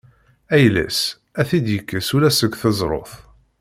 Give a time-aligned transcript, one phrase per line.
[0.55, 0.99] Ayla-s
[1.39, 3.13] ad t-id-yekkes ula seg teẓrut.